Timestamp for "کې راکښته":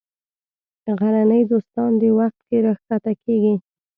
2.47-3.11